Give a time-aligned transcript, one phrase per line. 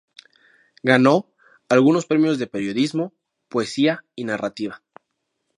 [0.81, 1.27] Ganó
[1.69, 3.13] algunos premios de periodismo,
[3.49, 4.81] poesía y narrativa.